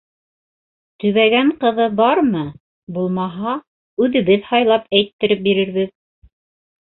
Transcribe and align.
Төбәгән 1.01 1.51
ҡыҙы 1.63 1.85
бармы, 1.99 2.41
булмаһа, 2.95 3.53
үҙебеҙ 4.05 4.49
һайлап 4.53 4.87
әйттереп 5.01 5.45
бирербеҙ. 5.49 5.93